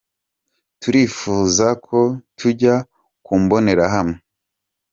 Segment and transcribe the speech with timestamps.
[0.81, 1.99] “Turifuza ko
[2.37, 2.75] tujya
[3.25, 4.17] ku mbonerahamwe.